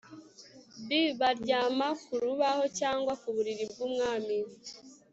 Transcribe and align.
B 0.87 0.89
Baryama 1.19 1.87
ku 2.03 2.13
rubaho 2.23 2.63
cyangwa 2.79 3.13
ku 3.21 3.27
buriri 3.35 3.63
bwumwami 3.71 4.37